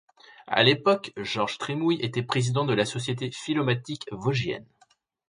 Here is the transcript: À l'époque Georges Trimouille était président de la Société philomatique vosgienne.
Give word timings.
À 0.47 0.63
l'époque 0.63 1.11
Georges 1.15 1.59
Trimouille 1.59 2.01
était 2.01 2.23
président 2.23 2.65
de 2.65 2.73
la 2.73 2.85
Société 2.85 3.29
philomatique 3.29 4.07
vosgienne. 4.11 4.65